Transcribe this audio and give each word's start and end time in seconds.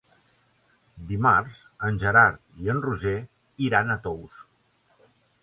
Dimarts 1.11 1.59
en 1.89 1.99
Gerard 2.05 2.41
i 2.65 2.73
en 2.75 2.81
Roger 2.87 3.15
iran 3.69 3.91
a 3.91 4.01
Tous. 4.09 4.43